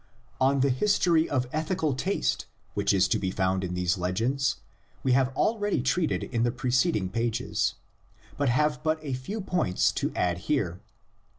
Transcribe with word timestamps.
On 0.39 0.61
the 0.61 0.71
history 0.71 1.29
of 1.29 1.45
ethical 1.53 1.93
taste 1.93 2.47
which 2.73 2.91
is 2.91 3.07
to 3.09 3.19
be 3.19 3.29
found 3.29 3.63
in 3.63 3.75
these 3.75 3.99
legends 3.99 4.55
we 5.03 5.11
have 5.11 5.27
already 5.35 5.79
treated 5.79 6.23
in 6.23 6.41
the 6.41 6.49
preceding 6.51 7.07
pages 7.07 7.59
(see 7.59 7.73
p. 8.31 8.35
in) 8.37 8.41
and 8.45 8.49
have 8.49 8.81
but 8.81 8.97
a 9.03 9.13
few 9.13 9.41
points 9.41 9.91
to 9.91 10.11
add 10.15 10.39
here. 10.49 10.79